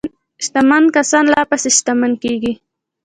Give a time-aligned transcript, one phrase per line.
[0.45, 2.53] شتمن کسان لا پسې شتمن کیږي.